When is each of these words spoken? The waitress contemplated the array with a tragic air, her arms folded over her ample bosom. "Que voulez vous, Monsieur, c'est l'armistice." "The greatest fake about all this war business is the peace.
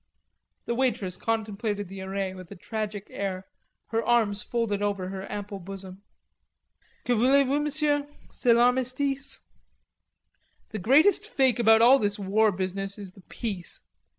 The 0.65 0.73
waitress 0.73 1.15
contemplated 1.15 1.87
the 1.87 2.01
array 2.01 2.33
with 2.33 2.49
a 2.49 2.55
tragic 2.55 3.05
air, 3.11 3.45
her 3.89 4.03
arms 4.03 4.41
folded 4.41 4.81
over 4.81 5.09
her 5.09 5.31
ample 5.31 5.59
bosom. 5.59 6.01
"Que 7.05 7.13
voulez 7.13 7.45
vous, 7.45 7.59
Monsieur, 7.59 8.07
c'est 8.31 8.53
l'armistice." 8.53 9.41
"The 10.69 10.79
greatest 10.79 11.27
fake 11.27 11.59
about 11.59 11.83
all 11.83 11.99
this 11.99 12.17
war 12.17 12.51
business 12.51 12.97
is 12.97 13.11
the 13.11 13.21
peace. 13.29 13.81